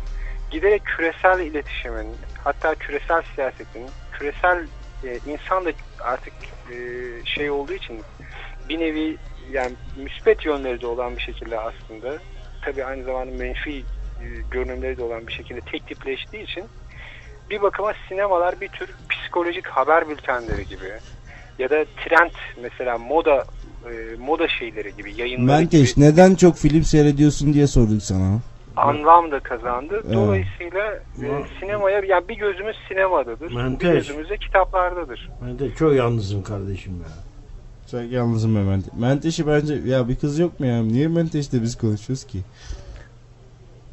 Giderek 0.50 0.84
küresel 0.84 1.40
iletişimin 1.40 2.16
hatta 2.44 2.74
küresel 2.74 3.22
siyasetin 3.34 3.86
küresel 4.12 4.66
e, 5.04 5.18
insan 5.26 5.64
da 5.64 5.70
artık 6.00 6.32
e, 6.70 6.76
şey 7.24 7.50
olduğu 7.50 7.72
için 7.72 8.00
bir 8.68 8.80
nevi 8.80 9.16
yani 9.50 9.72
müspet 9.96 10.46
yönleri 10.46 10.80
de 10.80 10.86
olan 10.86 11.16
bir 11.16 11.22
şekilde 11.22 11.58
aslında 11.58 12.18
tabii 12.62 12.84
aynı 12.84 13.04
zamanda 13.04 13.36
menfi 13.36 13.78
e, 13.78 13.84
görünümleri 14.50 14.96
de 14.96 15.02
olan 15.02 15.26
bir 15.26 15.32
şekilde 15.32 15.60
tek 15.60 15.86
tipleştiği 15.86 16.42
için 16.42 16.64
bir 17.50 17.62
bakıma 17.62 17.92
sinemalar 18.08 18.60
bir 18.60 18.68
tür 18.68 18.88
psikolojik 19.10 19.66
haber 19.66 20.08
bültenleri 20.08 20.66
gibi 20.66 20.90
ya 21.58 21.70
da 21.70 21.84
trend 22.04 22.30
mesela 22.62 22.98
moda 22.98 23.44
e, 23.84 24.16
moda 24.18 24.48
şeyleri 24.48 24.96
gibi 24.96 25.20
yayınları 25.20 25.58
Menteş 25.58 25.94
gibi 25.94 26.04
neden 26.04 26.34
çok 26.34 26.56
film 26.56 26.82
seyrediyorsun 26.82 27.54
diye 27.54 27.66
sorduk 27.66 28.02
sana. 28.02 28.38
anlam 28.76 29.30
da 29.30 29.40
kazandı. 29.40 30.02
Evet. 30.04 30.14
Dolayısıyla 30.16 30.86
e, 31.22 31.26
Ma- 31.26 31.44
sinemaya 31.60 32.00
yani 32.08 32.28
bir 32.28 32.36
gözümüz 32.36 32.76
sinemadadır. 32.88 33.52
Menteş. 33.52 33.88
Bir 33.90 33.94
gözümüz 33.94 34.30
de 34.30 34.36
kitaplardadır. 34.36 35.30
Ben 35.46 35.58
de 35.58 35.74
çok 35.74 35.94
yalnızım 35.94 36.42
kardeşim 36.42 36.92
ya. 36.92 37.08
Sen 37.86 38.02
yalnızım 38.02 38.56
be 38.56 38.58
Menteş. 38.62 38.92
Menteş'i 38.94 39.46
bence 39.46 39.74
ya 39.74 40.08
bir 40.08 40.16
kız 40.16 40.38
yok 40.38 40.60
mu 40.60 40.66
ya? 40.66 40.82
Niye 40.82 41.08
Menteş'le 41.08 41.52
biz 41.52 41.78
konuşuyoruz 41.78 42.24
ki? 42.26 42.38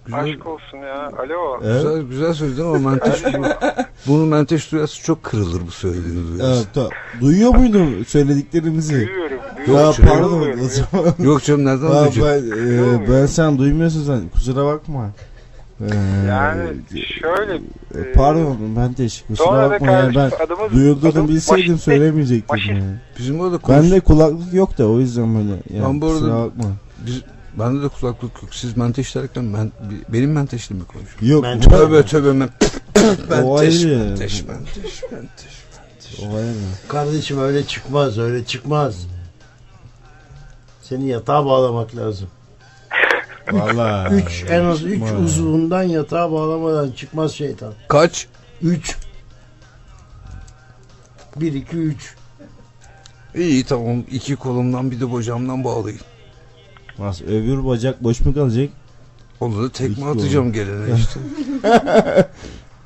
Güzel, 0.07 0.19
Aşk 0.23 0.47
olsun 0.47 0.77
ya. 0.77 1.07
Alo. 1.07 1.59
Evet. 1.63 1.81
güzel, 1.83 2.01
güzel 2.01 2.33
söyledin 2.33 2.61
ama 2.63 2.89
menteş 2.89 3.23
bu, 3.25 3.43
bunu 4.07 4.25
menteş 4.25 4.71
duyarsa 4.71 5.03
çok 5.03 5.23
kırılır 5.23 5.61
bu 5.67 5.71
söylediğini 5.71 6.27
duyarsa. 6.37 6.55
Evet, 6.55 6.67
ta- 6.73 6.89
duyuyor 7.21 7.55
muydun 7.55 8.03
söylediklerimizi? 8.03 8.93
Duyuyorum. 9.07 9.37
Ya 9.37 9.67
duyuyorum. 9.67 9.93
canım. 9.97 10.09
pardon 10.13 10.41
Duyuyorum. 10.41 10.65
o 10.65 10.97
zaman. 10.97 11.13
Yok 11.31 11.43
canım 11.43 11.65
nereden 11.65 11.85
Aa, 11.85 12.13
duyacak? 12.15 12.23
ben, 12.25 13.05
e, 13.05 13.11
ben 13.21 13.25
sen 13.25 13.57
duymuyorsun 13.57 14.03
sen 14.03 14.29
kusura 14.29 14.65
bakma. 14.65 15.09
Ee, 15.81 15.85
Yani 16.27 16.69
şöyle. 17.21 17.55
e, 17.95 18.11
pardon 18.13 18.57
ben 18.77 18.93
teşekkür 18.93 19.35
kusura 19.35 19.69
bakma 19.71 19.91
yani 19.91 20.15
ben 20.15 20.31
adımız... 20.45 20.71
duyurduğunu 20.73 21.09
adım- 21.11 21.27
bilseydim 21.27 21.77
söylemeyecektim. 21.77 22.59
Yani. 22.69 22.83
Bizim 23.19 23.39
orada 23.39 23.57
konuş... 23.57 23.79
Bende 23.83 23.99
kulaklık 23.99 24.53
yok 24.53 24.77
da 24.77 24.87
o 24.89 24.99
yüzden 24.99 25.35
böyle. 25.35 25.49
Yani, 25.73 25.85
Ben 25.85 26.01
bu 26.01 26.05
arada- 26.05 26.19
kusura 26.19 26.33
bakma. 26.45 26.63
Biz, 27.05 27.21
bende 27.59 27.83
de 27.83 27.87
kulaklık 27.87 28.43
yok. 28.43 28.53
Siz 28.55 28.77
menteş 28.77 29.15
derken 29.15 29.53
ben, 29.53 29.71
benim 30.09 30.31
menteşle 30.31 30.75
mi 30.75 30.83
konuşuyorsunuz? 30.85 31.29
Yok 31.31 31.43
Ben- 31.43 31.59
Tövbe 31.61 32.05
tövbe 32.05 32.31
men... 32.33 32.49
O 33.43 33.57
menteş, 33.59 33.85
ayrı. 33.85 33.97
menteş, 33.97 34.43
menteş, 34.43 35.03
menteş. 35.11 36.19
o 36.21 36.35
ayrı. 36.35 36.53
Kardeşim 36.87 37.39
öyle 37.39 37.67
çıkmaz 37.67 38.17
öyle 38.17 38.45
çıkmaz. 38.45 39.07
Seni 40.81 41.07
yatağa 41.07 41.45
bağlamak 41.45 41.95
lazım. 41.95 42.27
Valla. 43.51 44.09
3 44.11 44.45
en 44.49 44.63
az 44.65 44.83
3 44.83 45.01
Vay. 45.01 45.23
uzvundan 45.23 45.83
yatağa 45.83 46.31
bağlamadan 46.31 46.91
çıkmaz 46.91 47.31
şeytan. 47.31 47.73
Kaç? 47.87 48.27
3 48.61 48.95
1 51.35 51.53
2 51.53 51.77
3 51.77 52.15
İyi 53.35 53.63
tamam 53.63 54.03
iki 54.11 54.35
kolumdan 54.35 54.91
bir 54.91 54.99
de 54.99 55.13
bacağımdan 55.13 55.63
bağlayın. 55.63 55.99
Nasıl 56.99 57.25
öbür 57.25 57.65
bacak 57.65 58.03
boş 58.03 58.21
mu 58.25 58.33
kalacak? 58.33 58.69
Onu 59.39 59.63
da 59.63 59.69
tekme 59.71 59.95
İki 59.95 60.05
atacağım 60.05 60.53
gelene 60.53 60.95
işte. 60.99 61.19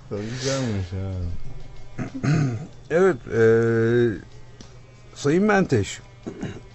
Güzelmiş 0.10 0.88
ha. 0.92 1.12
evet 2.90 3.16
eee 3.34 4.10
Sayın 5.16 5.44
Menteş. 5.44 6.00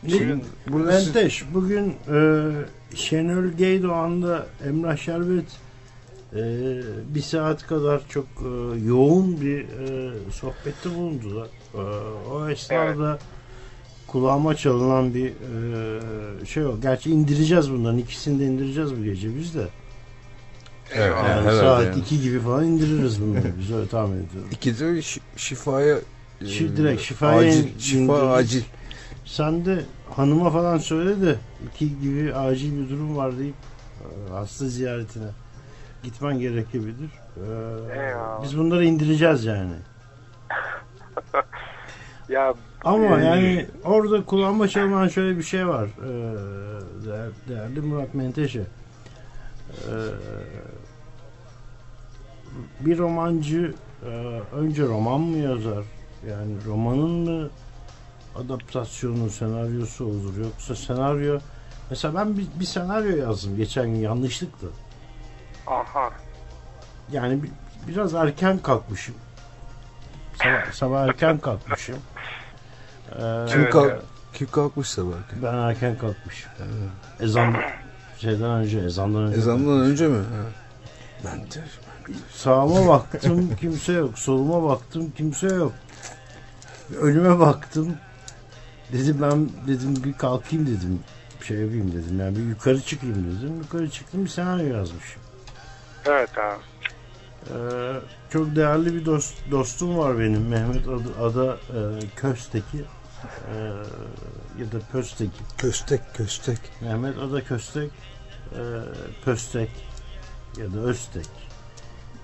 Şimdi 0.09 0.45
burada 0.69 1.00
siz- 1.00 1.14
Menteş 1.14 1.45
bugün 1.55 1.95
e, 2.12 2.50
Şenol 2.95 3.45
Geydoğan'da 3.49 4.47
Emrah 4.69 4.97
Şerbet 4.97 5.45
e, 6.33 6.43
bir 7.14 7.23
saat 7.23 7.66
kadar 7.66 8.00
çok 8.09 8.26
e, 8.40 8.78
yoğun 8.87 9.40
bir 9.40 9.59
e, 9.61 10.12
sohbette 10.33 10.95
bulundular. 10.95 11.47
E, 11.75 11.78
o 12.33 12.49
esnada 12.49 13.19
kulağıma 14.16 14.56
çalınan 14.56 15.14
bir 15.14 15.26
e, 16.42 16.46
şey 16.46 16.66
o. 16.66 16.80
Gerçi 16.80 17.11
indireceğiz 17.11 17.70
bunların 17.73 17.99
ikisini 17.99 18.40
de 18.40 18.44
indireceğiz 18.44 18.96
bu 18.99 19.04
gece 19.04 19.37
biz 19.38 19.54
de. 19.54 19.66
Evet. 20.94 21.14
Yani 21.16 21.28
herhalde 21.28 21.50
saat 21.61 21.85
yani. 21.87 21.99
2 22.00 22.20
gibi 22.20 22.40
falan 22.40 22.64
indiririz 22.64 23.23
bunları. 23.23 23.52
Biz 23.58 23.73
öyle 23.73 23.88
tahmin 23.88 24.16
ediyoruz. 24.26 24.52
İkide 24.52 24.85
şi- 24.85 25.20
şifaya 25.37 25.96
eee, 26.40 26.49
Şi- 26.49 26.76
direkt 26.76 27.02
şifaya 27.02 27.38
acil, 27.38 27.64
in- 27.75 27.78
şifa 27.78 27.99
indiririz. 28.02 28.23
acil. 28.32 28.62
Sen 29.25 29.64
de 29.64 29.85
hanıma 30.16 30.50
falan 30.50 30.78
söyle 30.78 31.26
de 31.26 31.37
iki 31.70 32.00
gibi 32.00 32.35
acil 32.35 32.85
bir 32.85 32.90
durum 32.90 33.16
var 33.16 33.38
deyip 33.38 33.54
e, 34.00 34.32
hasta 34.32 34.66
ziyaretine 34.66 35.28
gitmen 36.02 36.38
gerekebilir. 36.38 37.11
E, 37.37 37.40
Eyvallah. 37.40 38.42
biz 38.42 38.58
bunları 38.58 38.85
indireceğiz 38.85 39.44
yani. 39.44 39.73
Ya 42.28 42.54
Ama 42.87 43.21
Ee, 43.21 43.25
yani 43.25 43.66
orada 43.85 44.25
kulağıma 44.25 44.69
çalınan 44.69 45.09
şöyle 45.09 45.38
bir 45.38 45.43
şey 45.43 45.69
var. 45.69 45.85
E, 45.87 46.09
değer- 47.07 47.31
değerli 47.49 47.81
Murat 47.81 48.14
Menteşe. 48.14 48.61
E, 48.61 49.93
bir 52.81 52.99
romancı 52.99 53.75
e, 54.02 54.07
önce 54.52 54.83
roman 54.83 55.21
mı 55.21 55.38
yazar? 55.38 55.85
Yani 56.31 56.52
romanın 56.66 57.11
mı 57.11 57.49
adaptasyonu, 58.37 59.31
senaryosu 59.31 60.05
olur 60.05 60.37
yoksa 60.37 60.75
senaryo 60.76 61.38
mesela 61.90 62.14
ben 62.14 62.38
bir, 62.38 62.47
bir 62.61 62.64
senaryo 62.64 63.16
yazdım 63.16 63.57
geçen 63.57 63.87
gün 63.87 63.97
yanlışlıkla. 64.00 64.69
aha. 65.66 66.11
Yani 67.12 67.43
bir- 67.43 67.50
biraz 67.88 68.14
erken 68.14 68.59
kalkmışım. 68.59 69.14
Sabah, 70.43 70.73
sabah 70.73 71.00
erken 71.09 71.38
kalkmışım. 71.38 71.97
Ee, 73.13 73.47
Kim, 73.49 73.61
Evet, 73.61 73.73
kalk, 73.73 73.91
evet. 73.91 74.03
kim 74.35 74.51
kalkmışsa 74.51 75.03
belki. 75.03 75.43
ben 75.43 75.55
erken 75.55 75.99
kalkmışım. 75.99 76.51
Ezan 77.21 77.55
şeyden 78.19 78.51
önce, 78.51 78.79
ezandan 78.79 79.23
önce. 79.23 79.39
Ezandan 79.39 79.81
önce 79.81 80.09
mi? 80.09 80.17
Ha. 80.19 80.43
Menteş. 81.25 81.65
Sağıma 82.33 82.89
baktım 82.89 83.51
kimse 83.61 83.93
yok. 83.93 84.19
Soluma 84.19 84.69
baktım 84.69 85.13
kimse 85.17 85.47
yok. 85.47 85.73
Önüme 87.01 87.39
baktım. 87.39 87.97
Dedim 88.93 89.19
ben 89.23 89.49
dedim 89.67 90.05
bir 90.05 90.13
kalkayım 90.13 90.67
dedim. 90.67 91.01
Bir 91.41 91.47
şey 91.47 91.57
yapayım 91.59 91.93
dedim. 91.93 92.21
Yani 92.21 92.37
bir 92.37 92.43
yukarı 92.43 92.81
çıkayım 92.81 93.17
dedim. 93.39 93.59
Yukarı 93.59 93.91
çıktım 93.91 94.25
bir 94.25 94.29
senaryo 94.31 94.77
yazmışım. 94.77 95.23
Evet 96.07 96.31
abi. 96.39 96.63
Ee, 97.51 97.93
çok 98.31 98.57
değerli 98.57 98.95
bir 98.95 99.05
dost, 99.05 99.35
dostum 99.51 99.99
var 99.99 100.19
benim. 100.19 100.49
Mehmet 100.49 100.89
Ada, 100.89 101.25
Ada 101.27 101.55
e, 101.55 101.81
Köstek'i. 102.17 102.85
Ee, 103.25 103.56
ya 104.61 104.73
da 104.73 104.78
Pöstek'i. 104.92 105.30
Köstek 105.58 106.14
köstek. 106.14 106.58
Mehmet 106.82 107.18
Ada 107.18 107.44
Köstek. 107.44 107.90
E, 108.52 108.61
Pöstek. 109.25 109.70
Ya 110.58 110.73
da 110.75 110.78
Öztek. 110.80 111.26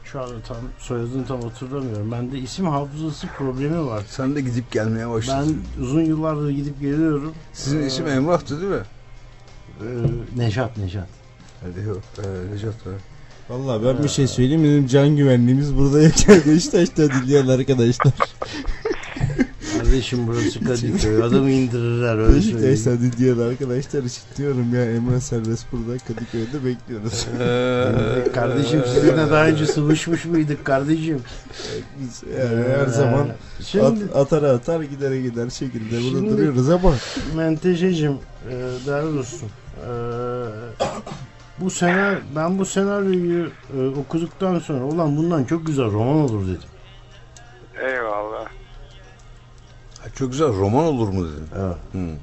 Şu 0.05 0.21
anda 0.23 0.35
tam 0.49 0.57
soyadını 0.79 1.27
tam 1.27 1.43
hatırlamıyorum. 1.43 2.13
Bende 2.13 2.39
isim 2.39 2.67
hafızası 2.67 3.27
problemi 3.39 3.87
var. 3.87 4.03
Sen 4.09 4.35
de 4.37 4.41
gidip 4.41 4.71
gelmeye 4.73 5.11
başladın. 5.11 5.63
Ben 5.79 5.83
uzun 5.83 6.01
yıllardır 6.03 6.51
gidip 6.51 6.81
geliyorum. 6.81 7.35
Sizin 7.53 7.83
Ee, 7.83 7.87
isim 7.87 8.07
Emrah'tı 8.07 8.61
değil 8.61 8.73
mi? 8.73 8.83
e, 9.81 9.87
Nejat 10.39 10.77
Nejat. 10.77 11.09
Hadi 11.63 11.81
yok. 11.89 12.01
Ee, 12.19 12.55
Necat 12.55 12.75
evet. 12.87 13.01
Valla 13.49 13.85
ben 13.85 14.03
bir 14.05 14.09
şey 14.09 14.27
söyleyeyim 14.29 14.65
benim 14.65 14.87
can 14.87 15.17
güvenliğimiz 15.17 15.77
burada 15.77 16.03
yakın 16.03 16.43
Beşiktaş'ta 16.53 17.11
dinleyen 17.11 17.47
arkadaşlar. 17.49 18.13
Kardeşim 19.93 20.27
burası 20.27 20.65
Kadıköy. 20.65 21.23
Adamı 21.23 21.51
indirirler 21.51 22.19
öyle 22.19 22.41
söyleyeyim. 22.43 22.71
Beşiktaş'ta 22.71 23.01
dinleyen 23.01 23.51
arkadaşlar 23.51 24.03
için 24.03 24.23
diyorum 24.37 24.75
ya 24.75 24.85
Emre 24.85 25.21
Serbest 25.21 25.67
burada 25.73 25.99
Kadıköy'de 25.99 26.65
bekliyoruz. 26.65 27.27
Ee, 27.41 28.33
Kardeşim 28.35 28.83
sizinle 28.95 29.31
daha 29.31 29.47
önce 29.47 29.67
sıvışmış 29.67 30.25
mıydık 30.25 30.65
kardeşim? 30.65 31.21
Biz 32.01 32.23
yani 32.39 32.65
her 32.79 32.87
zaman 32.87 33.27
Ee, 33.29 33.63
Şimdi 33.65 33.85
at, 33.85 34.17
atara 34.17 34.51
atar 34.51 34.81
gidere 34.81 35.21
gider 35.21 35.51
şekilde 35.51 35.91
burada 35.91 36.19
Şimdi- 36.19 36.31
duruyoruz 36.31 36.71
ama 36.71 36.95
Menteşe'cim 37.37 38.13
e, 38.51 38.55
değerli 38.87 39.17
dostum 39.19 39.49
e, 39.79 39.91
bu 41.61 41.71
sene 41.71 42.15
ben 42.37 42.59
bu 42.59 42.65
senaryoyu 42.67 43.51
e, 43.79 43.87
okuduktan 43.89 44.59
sonra 44.59 44.85
ulan 44.85 45.17
bundan 45.17 45.45
çok 45.45 45.67
güzel 45.67 45.85
roman 45.93 46.17
olur 46.17 46.43
dedim. 46.47 46.69
Eyvallah. 47.83 48.62
Ha, 50.03 50.09
çok 50.15 50.31
güzel 50.31 50.49
roman 50.49 50.85
olur 50.85 51.09
mu 51.09 51.25
dedin? 51.29 51.47
Evet. 51.57 51.77
Hı. 51.93 52.17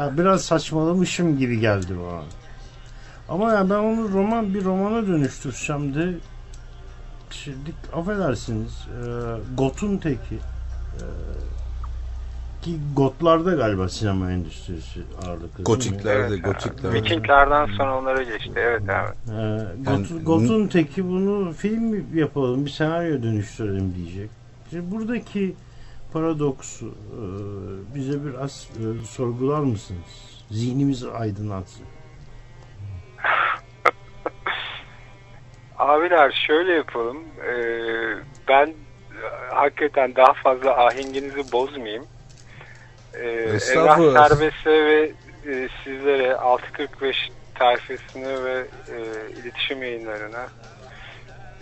Ya 0.00 0.18
biraz 0.18 0.42
saçmalamışım 0.44 1.38
gibi 1.38 1.60
geldi 1.60 1.92
bana. 2.06 2.22
Ama 3.28 3.52
ya 3.52 3.70
ben 3.70 3.74
onu 3.78 4.12
roman 4.12 4.54
bir 4.54 4.64
romana 4.64 5.06
dönüştürsem 5.06 5.94
de 5.94 6.14
şimdi 7.30 7.70
affedersiniz 7.92 8.86
e, 8.88 9.00
Got'un 9.56 9.96
teki 9.98 10.34
e, 10.94 11.02
ki 12.62 12.80
Gotlarda 12.96 13.54
galiba 13.54 13.88
sinema 13.88 14.32
endüstrisi 14.32 15.00
ağırlıklı. 15.26 15.64
Gotiklerde, 15.64 16.34
Evet 16.34 16.44
gotiklerde. 16.44 16.94
Vikinglerden 16.96 17.66
sonra 17.66 17.98
onlara 17.98 18.22
geçti. 18.22 18.50
Evet 18.56 18.82
abi. 18.82 19.10
Ee, 19.28 19.32
Got- 19.84 20.12
Yani- 20.12 20.24
Got'un 20.24 20.66
teki 20.68 21.08
bunu 21.08 21.52
film 21.52 22.18
yapalım, 22.18 22.64
bir 22.64 22.70
senaryo 22.70 23.22
dönüştürelim 23.22 23.94
diyecek. 23.94 24.30
Şimdi 24.70 24.90
buradaki 24.90 25.56
paradoksu 26.12 26.86
e, 26.86 27.22
bize 27.94 28.24
biraz 28.24 28.68
e, 28.76 29.04
sorgular 29.04 29.60
mısınız? 29.60 30.42
Zihnimizi 30.50 31.10
aydınlatsın. 31.10 31.84
Abiler 35.78 36.42
şöyle 36.46 36.72
yapalım. 36.72 37.18
Ee, 37.48 37.54
ben 38.48 38.74
hakikaten 39.50 40.16
daha 40.16 40.32
fazla 40.32 40.86
ahenginizi 40.86 41.52
bozmayayım. 41.52 42.06
Ee, 43.14 43.28
Estağfurullah. 43.28 44.28
Serbest'e 44.28 44.70
ve 44.70 45.12
e, 45.46 45.68
sizlere 45.84 46.36
645 46.36 47.30
tayfasını 47.54 48.44
ve 48.44 48.66
e, 48.88 48.96
iletişim 49.40 49.82
yayınlarına 49.82 50.46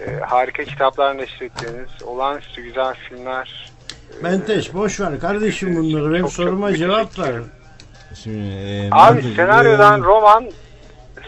e, 0.00 0.20
harika 0.20 0.64
kitaplar 0.64 1.18
neşrettiğiniz, 1.18 2.02
olağanüstü 2.02 2.62
güzel 2.62 2.94
filmler 2.94 3.73
Menteş 4.22 4.74
boş 4.74 5.00
ver 5.00 5.20
kardeşim 5.20 5.76
bunları. 5.76 6.12
Benim 6.12 6.20
Çok 6.22 6.30
çok 6.30 6.44
soruma 6.44 6.66
teşekkür 6.68 6.86
cevap 6.86 7.18
ver. 7.18 7.34
şimdi 8.14 8.46
e, 8.48 8.88
Abi 8.92 9.16
ben 9.24 9.30
de- 9.30 9.34
senaryodan 9.36 10.02
roman 10.02 10.50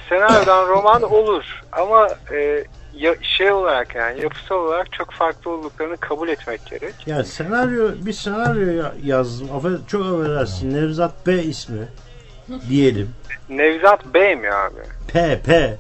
senaryodan 0.09 0.69
roman 0.69 1.03
olur 1.03 1.63
ama 1.73 2.09
e, 2.33 2.65
ya, 2.95 3.15
şey 3.23 3.53
olarak 3.53 3.95
yani 3.95 4.21
yapısal 4.23 4.55
olarak 4.57 4.93
çok 4.93 5.13
farklı 5.13 5.51
olduklarını 5.51 5.97
kabul 5.97 6.29
etmek 6.29 6.67
gerek. 6.67 6.95
Ya 7.07 7.25
senaryo 7.25 7.91
bir 8.07 8.13
senaryo 8.13 8.73
ya- 8.73 8.93
yazdım. 9.05 9.49
Affed, 9.57 9.87
çok 9.87 10.07
affedersin. 10.07 10.75
Nevzat 10.75 11.27
B 11.27 11.43
ismi 11.43 11.89
diyelim. 12.69 13.11
Nevzat 13.49 14.15
Bey 14.15 14.37
mi 14.37 14.53
abi? 14.53 14.81
P 15.13 15.41
P. 15.47 15.77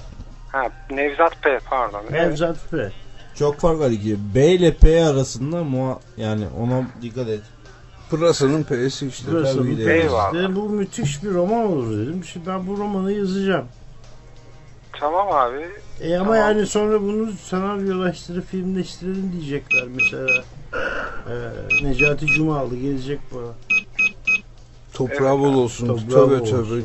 Ha 0.52 0.66
Nevzat 0.90 1.44
Bey 1.44 1.58
pardon. 1.70 2.00
Evet. 2.10 2.12
Nevzat 2.22 2.56
P. 2.70 2.90
Çok 3.38 3.60
fark 3.60 3.78
var 3.78 3.90
iki. 3.90 4.34
B 4.34 4.46
ile 4.48 4.74
P 4.74 5.04
arasında 5.04 5.64
muha 5.64 6.00
yani 6.16 6.44
ona 6.60 6.82
dikkat 7.02 7.28
et. 7.28 7.40
Pırasa'nın 8.10 8.62
P'si 8.62 9.06
işte. 9.06 9.32
Burası 9.32 9.58
tabii 9.58 9.72
bu 9.74 9.78
de. 9.78 9.84
P 9.84 9.92
Eyvallah. 9.94 10.34
işte. 10.34 10.56
Bu 10.56 10.68
müthiş 10.68 11.22
bir 11.22 11.30
roman 11.30 11.66
olur 11.66 11.98
dedim. 11.98 12.24
Şimdi 12.24 12.46
ben 12.46 12.66
bu 12.66 12.76
romanı 12.78 13.12
yazacağım. 13.12 13.66
Tamam 15.00 15.28
abi. 15.32 15.66
E 16.00 16.14
ama 16.16 16.24
Tamam. 16.24 16.36
yani 16.36 16.66
sonra 16.66 17.02
bunu 17.02 17.32
senaryolaştırıp 17.32 18.46
filmleştirelim 18.48 19.32
diyecekler 19.32 19.84
mesela. 19.96 20.44
Ee, 21.28 21.84
Necati 21.84 22.26
Cumalı 22.26 22.76
gelecek 22.76 23.20
bana. 23.34 23.52
Toprağı 24.92 25.34
Evet, 25.34 25.38
bol 25.38 25.54
olsun. 25.54 25.86
toprağı 25.86 26.08
tövbe 26.26 26.40
bol 26.40 26.44
tövbe. 26.46 26.56
olsun. 26.60 26.84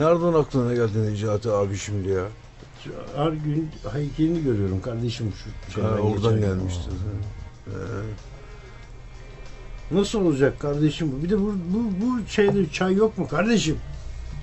Nereden 0.00 0.32
aklına 0.40 0.74
geldi 0.74 1.12
Necati 1.12 1.50
abi 1.50 1.76
şimdi 1.76 2.08
ya? 2.08 2.24
Her 3.16 3.28
gün 3.32 3.70
heykelini 3.92 4.42
görüyorum 4.44 4.80
kardeşim 4.82 5.32
şu 5.68 5.72
şeyden 5.74 5.88
Ha, 5.88 5.94
oradan 5.94 6.34
geçerken. 6.34 6.40
gelmişti. 6.58 6.90
Ee, 7.66 7.70
Nasıl 9.90 10.20
olacak 10.20 10.60
kardeşim 10.60 11.12
bu? 11.12 11.22
Bir 11.24 11.30
de 11.30 11.40
bu, 11.40 11.54
bu, 11.68 11.78
bu 12.06 12.28
şeyde 12.28 12.70
çay 12.70 12.94
yok 12.94 13.18
mu 13.18 13.28
kardeşim? 13.28 13.76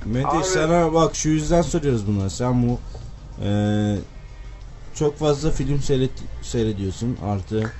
Mete 0.05 0.43
sana 0.43 0.93
bak 0.93 1.15
şu 1.15 1.29
yüzden 1.29 1.61
soruyoruz 1.61 2.07
bunları. 2.07 2.29
Sen 2.29 2.67
bu 2.69 2.79
eee, 3.43 3.97
çok 4.95 5.17
fazla 5.17 5.51
film 5.51 5.81
seyret, 5.81 6.11
seyrediyorsun 6.41 7.17
artı 7.25 7.71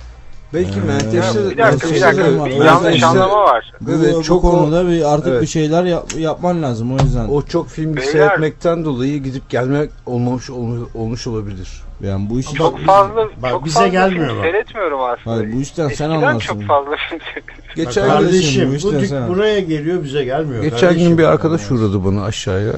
belki 0.54 0.78
Ee, 0.78 0.82
Menteş'te 0.82 1.50
Bir 1.50 1.58
dakika 1.58 1.88
bir 1.94 2.00
dakika. 2.00 2.26
Bir 2.28 2.38
var. 2.38 2.48
yanlış 2.50 3.02
anlama 3.02 3.42
var. 3.42 3.72
bu, 3.80 3.90
Evet, 3.90 4.14
bu 4.16 4.22
çok 4.22 4.44
o- 4.44 4.50
konuda 4.50 4.88
bir 4.88 5.14
artık 5.14 5.28
Evet. 5.28 5.42
bir 5.42 5.46
şeyler 5.46 5.84
yap- 5.84 6.14
yapman 6.18 6.62
lazım 6.62 6.92
o 6.92 7.02
yüzden. 7.02 7.28
O 7.28 7.42
çok 7.42 7.68
film 7.68 7.96
Beyler- 7.96 8.12
seyretmekten 8.12 8.84
dolayı 8.84 9.22
gidip 9.22 9.50
gelmek 9.50 9.90
olmamış 10.06 10.50
olmuş, 10.50 10.88
olmuş 10.94 11.26
olabilir. 11.26 11.82
yani 12.02 12.30
bu 12.30 12.40
işi 12.40 12.54
Çok 12.54 12.80
fazla 12.80 13.28
Bak, 13.42 13.50
çok 13.50 13.64
bize 13.64 13.74
fazla 13.74 13.88
gelmiyor 13.88 14.26
film 14.26 14.36
bak. 14.36 14.44
seyretmiyorum 14.44 15.00
aslında. 15.00 15.36
Hayır, 15.36 15.52
bu 15.52 15.60
işten 15.60 15.84
sen 15.84 15.90
Eskiden 15.90 16.10
anlarsın. 16.10 16.38
çok 16.38 16.62
fazla 16.62 16.96
film. 17.10 17.20
Geçen 17.76 18.08
kardeşim 18.08 18.68
bu 18.68 18.72
bu, 18.72 18.76
işte 18.76 19.00
dük- 19.00 19.06
sen- 19.08 19.28
buraya 19.28 19.60
geliyor 19.60 20.04
bize 20.04 20.24
gelmiyor. 20.24 20.62
geçen 20.62 20.80
kardeşim. 20.80 21.08
gün 21.08 21.18
bir 21.18 21.24
arkadaş 21.24 21.70
uğradı 21.70 22.04
bana 22.04 22.24
aşağıya. 22.24 22.72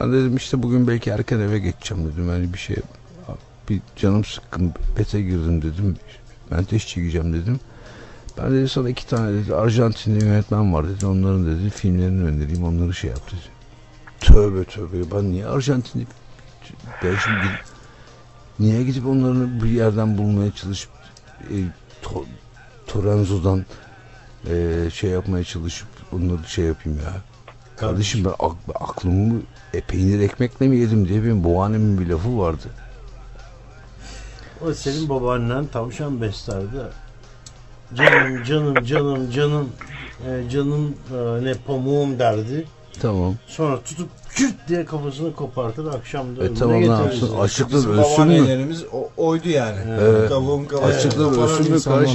Ben 0.00 0.12
dedim 0.12 0.36
işte 0.36 0.62
bugün 0.62 0.88
belki 0.88 1.10
erken 1.10 1.40
eve 1.40 1.58
geçeceğim 1.58 2.12
dedim. 2.12 2.28
Yani 2.30 2.52
bir 2.52 2.58
şey 2.58 2.76
bir 3.68 3.80
canım 3.96 4.24
sıkkın 4.24 4.72
bete 4.98 5.20
girdim 5.22 5.62
dedim. 5.62 5.96
Menteş 6.52 6.88
çekeceğim 6.88 7.32
dedim. 7.32 7.60
Ben 8.38 8.52
dedi 8.52 8.68
sana 8.68 8.88
iki 8.88 9.06
tane 9.06 9.32
dedi 9.32 9.54
Arjantinli 9.54 10.24
yönetmen 10.24 10.74
var 10.74 10.88
dedi. 10.88 11.06
Onların 11.06 11.46
dedi 11.46 11.70
filmlerini 11.70 12.24
önereyim 12.24 12.64
onları 12.64 12.94
şey 12.94 13.10
yap 13.10 13.20
dedi. 13.32 13.40
Tövbe 14.20 14.64
tövbe 14.64 15.16
ben 15.16 15.30
niye 15.30 15.46
Arjantinli 15.46 16.06
ben 17.02 17.14
şimdi 17.24 17.58
niye 18.58 18.84
gidip 18.84 19.06
onları 19.06 19.62
bir 19.62 19.70
yerden 19.70 20.18
bulmaya 20.18 20.52
çalışıp 20.52 20.90
e, 21.40 21.56
to, 22.02 22.24
Torenzo'dan 22.86 23.64
e, 24.50 24.76
şey 24.92 25.10
yapmaya 25.10 25.44
çalışıp 25.44 25.88
onları 26.12 26.48
şey 26.48 26.64
yapayım 26.64 26.98
ya. 26.98 27.12
Kardeşim 27.76 28.24
ben 28.24 28.34
ak- 28.38 28.80
aklımı 28.80 29.40
e, 29.74 29.80
peynir 29.80 30.20
ekmekle 30.20 30.68
mi 30.68 30.76
yedim 30.76 31.08
diye 31.08 31.22
benim 31.24 31.44
babaannemin 31.44 32.00
bir 32.00 32.06
lafı 32.06 32.38
vardı. 32.38 32.66
O 34.66 34.74
senin 34.74 35.08
babaannen 35.08 35.66
tavşan 35.66 36.20
beslerdi. 36.20 36.82
Canım 37.94 38.44
canım 38.44 38.84
canım 38.84 39.30
canım 39.30 39.68
e, 40.28 40.48
canım 40.50 40.94
e, 41.14 41.44
ne 41.44 41.54
pamuğum 41.54 42.18
derdi. 42.18 42.66
Tamam. 43.00 43.34
Sonra 43.46 43.82
tutup 43.82 44.08
kürt 44.28 44.68
diye 44.68 44.84
kafasını 44.84 45.34
kopartır 45.34 45.86
akşam 45.86 46.36
da 46.36 46.44
E 46.44 46.54
tamam, 46.54 46.80
ne 46.80 46.86
yapsın? 46.86 47.30
Bizim 47.72 47.98
ölsün 47.98 48.28
mü? 48.28 48.74
o- 48.92 49.10
oydu 49.16 49.48
yani. 49.48 49.78
Evet. 50.00 50.28
Tavuğun 50.28 50.64
kafası 50.64 51.10
koparan 51.10 51.38
ölsün 51.38 51.72
mü 51.72 51.82
kardeş? 51.82 52.10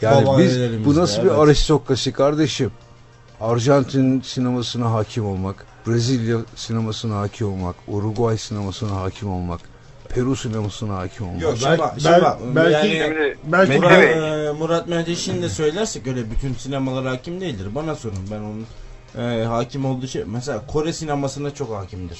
Yani 0.00 0.28
biz 0.38 0.84
bu 0.86 0.96
nasıl 0.96 1.20
evet. 1.22 1.30
bir 1.30 1.38
aristokrasi 1.38 2.12
kardeşim? 2.12 2.70
Arjantin 3.40 4.20
sinemasına 4.20 4.92
hakim 4.92 5.26
olmak, 5.26 5.66
Brezilya 5.86 6.38
sinemasına 6.54 7.18
hakim 7.18 7.52
olmak, 7.52 7.76
Uruguay 7.88 8.38
sinemasına 8.38 8.96
hakim 8.96 9.32
olmak, 9.32 9.60
Peru 10.14 10.36
sinemasına 10.36 10.96
hakim 10.96 11.28
olmak. 11.28 11.42
Yok 11.42 11.54
şimdi 11.58 11.78
bak, 11.78 11.94
şimdi 12.02 12.22
bak, 12.22 12.38
belki- 12.54 12.88
yani 12.96 13.34
Belki 13.44 13.72
Murat, 13.78 13.92
e, 14.02 14.52
Murat 14.58 14.88
Menteş'in 14.88 15.42
de 15.42 15.48
söylersek 15.48 16.06
öyle 16.06 16.30
bütün 16.30 16.54
sinemalara 16.54 17.10
hakim 17.10 17.40
değildir. 17.40 17.66
Bana 17.74 17.94
sorun 17.94 18.18
ben 18.30 18.40
onun 18.40 18.66
e, 19.24 19.44
hakim 19.44 19.84
olduğu 19.84 20.06
şey 20.08 20.24
mesela 20.26 20.62
Kore 20.66 20.92
sinemasına 20.92 21.50
çok 21.54 21.70
hakimdir. 21.76 22.18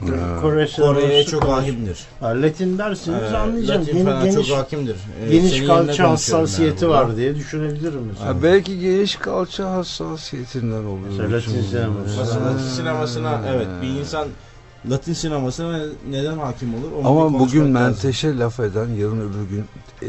Ha. 0.00 0.06
Kore 0.42 0.68
Kore'ye 0.76 1.24
çok 1.24 1.42
Kore- 1.42 1.50
hakimdir. 1.52 1.98
Ha, 2.20 2.28
Latin 2.42 2.78
derseniz 2.78 3.32
E, 3.32 3.36
anlayacağım. 3.36 3.80
Latin 3.80 4.30
geniş 4.32 4.48
çok 4.48 4.58
hakimdir. 4.58 4.96
E, 5.26 5.30
geniş 5.36 5.66
kalça 5.66 6.10
hassasiyeti 6.10 6.84
yani 6.84 6.94
var 6.94 7.16
diye 7.16 7.34
düşünebilirim 7.34 8.06
mesela. 8.12 8.28
Ha, 8.28 8.42
belki 8.42 8.80
geniş 8.80 9.16
kalça 9.16 9.70
hassasiyetinden 9.70 10.84
oluyor. 10.84 11.08
Mesela 11.08 11.32
Latin 11.32 11.50
Şimdi. 11.52 11.62
sineması. 11.66 12.18
Mesela 12.18 12.40
Ha. 12.40 12.46
Latin 12.46 12.68
sinemasına 12.68 13.40
evet 13.54 13.66
bir 13.82 13.88
insan 13.88 14.28
Latin 14.90 15.12
sinemasına 15.12 15.80
neden 16.08 16.38
hakim 16.38 16.74
olur? 16.74 16.92
Onu 16.92 17.08
Ama 17.08 17.38
bugün 17.38 17.60
lazım. 17.60 17.72
menteşe 17.72 18.38
laf 18.38 18.60
eden 18.60 18.88
yarın 18.88 19.20
öbür 19.20 19.48
gün 19.50 19.64
e, 20.02 20.08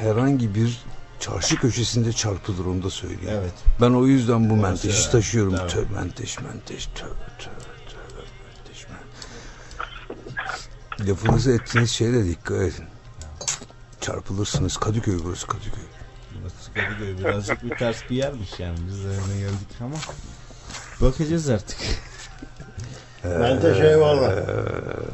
herhangi 0.00 0.54
bir 0.54 0.80
çarşı 1.20 1.56
köşesinde 1.56 2.12
çarpılır 2.12 2.66
onu 2.66 2.82
da 2.82 2.90
söyleyeyim. 2.90 3.30
Evet. 3.40 3.52
Ben 3.80 3.90
o 3.90 4.06
yüzden 4.06 4.50
bu 4.50 4.56
menteşi 4.56 5.00
evet. 5.02 5.12
taşıyorum. 5.12 5.54
Evet. 5.60 5.70
Tövbe 5.70 5.94
menteş 5.94 6.40
menteş 6.40 6.86
tövbe 6.86 7.08
tövbe 7.38 7.88
tövbe 7.88 8.22
menteş 8.46 8.86
men. 8.88 8.98
Lafınızı 11.08 11.52
ettiğiniz 11.52 11.90
şeye 11.90 12.12
de 12.12 12.24
dikkat 12.24 12.56
edin. 12.56 12.84
Çarpılırsınız. 14.00 14.76
Kadıköy 14.76 15.18
burası 15.24 15.46
Kadıköy. 15.46 15.84
Burası 16.40 16.72
Kadıköy 16.74 17.18
birazcık 17.18 17.62
bir 17.64 17.70
ters 17.78 17.96
bir 18.10 18.16
yermiş 18.16 18.50
yani 18.58 18.78
biz 18.88 19.04
de 19.04 19.08
öyle 19.08 19.38
geldik 19.40 19.68
ama 19.80 19.96
bakacağız 21.00 21.48
artık. 21.48 21.78
Menteş 23.24 23.80
eyvallah. 23.80 24.30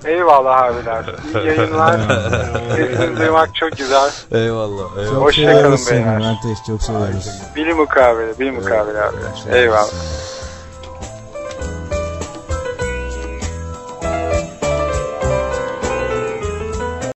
eyvallah 0.04 0.62
abiler. 0.62 1.04
İyi 1.34 1.46
yayınlar. 1.46 2.00
Sesini 2.76 3.16
duymak 3.16 3.54
çok 3.54 3.72
güzel. 3.76 4.10
Eyvallah. 4.32 4.96
eyvallah. 4.98 5.10
Çok 5.14 5.22
Hoşça 5.22 5.42
kalın 5.42 5.54
seviyoruz 5.54 5.80
seni 5.80 6.04
beyler. 6.06 6.18
Menteş 6.18 6.58
çok 6.66 6.82
seviyoruz. 6.82 7.42
Bil 7.56 7.74
mukabele, 7.74 8.38
bil 8.38 8.50
mukabele 8.52 9.02
abiler. 9.02 9.52
Eyvallah. 9.52 9.88